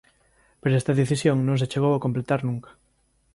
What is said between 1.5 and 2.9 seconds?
se chegou a completar nunca.